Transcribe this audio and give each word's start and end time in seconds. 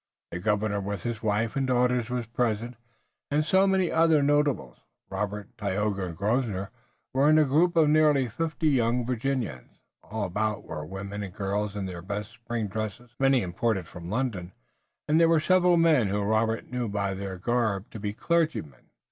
The 0.31 0.39
governor 0.39 0.81
with 0.81 1.03
his 1.03 1.21
wife 1.21 1.55
and 1.55 1.67
daughters 1.67 2.09
was 2.09 2.25
present, 2.25 2.75
and 3.29 3.45
so 3.45 3.61
were 3.61 3.67
many 3.67 3.91
other 3.91 4.23
notables. 4.23 4.79
Robert, 5.11 5.55
Tayoga 5.59 6.05
and 6.07 6.17
Grosvenor 6.17 6.71
were 7.13 7.29
in 7.29 7.37
a 7.37 7.45
group 7.45 7.75
of 7.75 7.87
nearly 7.87 8.27
fifty 8.27 8.69
young 8.69 9.05
Virginians. 9.05 9.77
All 10.03 10.23
about 10.23 10.63
were 10.63 10.83
women 10.87 11.21
and 11.21 11.31
girls 11.31 11.75
in 11.75 11.85
their 11.85 12.01
best 12.01 12.31
spring 12.31 12.65
dresses, 12.67 13.11
many 13.19 13.43
imported 13.43 13.85
from 13.85 14.09
London, 14.09 14.53
and 15.07 15.19
there 15.19 15.29
were 15.29 15.39
several 15.39 15.77
men 15.77 16.07
whom 16.07 16.25
Robert 16.25 16.71
knew 16.71 16.87
by 16.89 17.13
their 17.13 17.37
garb 17.37 17.87
to 17.91 17.99
be 17.99 18.11
clergymen. 18.11 18.89